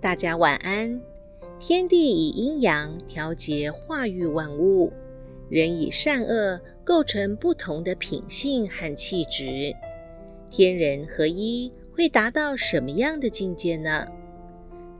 [0.00, 0.98] 大家晚安。
[1.58, 4.90] 天地以阴阳调节化育万物，
[5.50, 9.76] 人以善恶构成不同的品性和气质。
[10.48, 14.08] 天人合一会达到什么样的境界呢？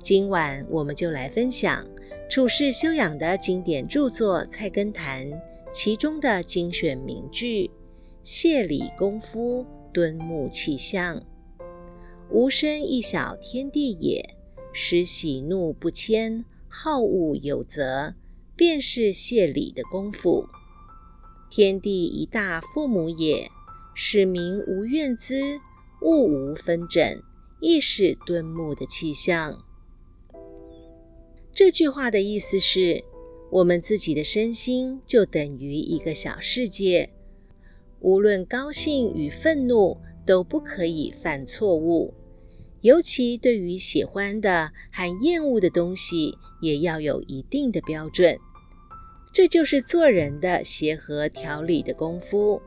[0.00, 1.86] 今晚我们就来分享
[2.30, 5.30] 处世修养的经典著作《菜根谭》
[5.74, 7.70] 其中的精选名句：
[8.22, 11.22] 谢礼功夫，敦睦气象。
[12.30, 14.24] 无声一小天地也。
[14.78, 18.12] 使喜怒不迁，好恶有则，
[18.54, 20.46] 便是谢礼的功夫。
[21.48, 23.50] 天地一大父母也，
[23.94, 25.58] 使民无怨滋，
[26.02, 27.22] 物无纷争，
[27.58, 29.64] 亦是敦睦的气象。
[31.54, 33.02] 这句话的意思是，
[33.50, 37.08] 我们自己的身心就等于一个小世界，
[38.00, 42.12] 无论高兴与愤怒，都不可以犯错误。
[42.86, 48.38] 尤其对于喜欢的和厌恶的东西，也要有一定的标准。
[49.32, 52.62] 这就是做人的协和调理的功夫。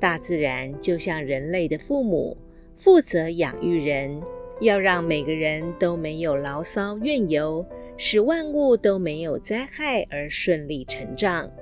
[0.00, 2.34] 大自然就像人类的父母，
[2.74, 4.18] 负责养育人，
[4.62, 7.66] 要让每个人都没有牢骚怨尤，
[7.98, 11.52] 使万物都没有灾害而顺利成长。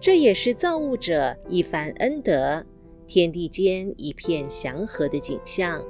[0.00, 2.66] 这也是造物者一番恩德，
[3.06, 5.80] 天地间一片祥和的景象。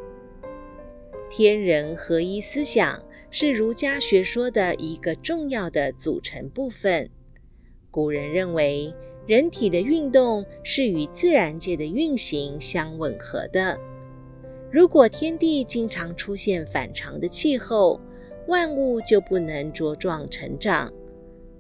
[1.35, 7.09] 天人合一思想是儒家学说的一个重要的组成部分。
[7.91, 8.95] 古人认为，
[9.27, 13.81] 人体的运动是与自然界的运行相吻合的。
[14.71, 17.99] 如果天地经常出现反常的气候，
[18.47, 20.93] 万物就不能茁壮成长；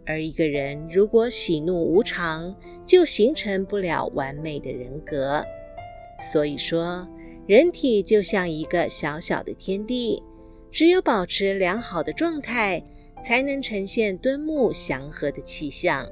[0.04, 5.42] 而一个人如果喜怒无常，就形成不了完美的人格。
[6.30, 7.08] 所以说。
[7.46, 10.22] 人体就像一个小小的天地，
[10.70, 12.82] 只有保持良好的状态，
[13.24, 16.06] 才能呈现敦睦祥和的气象。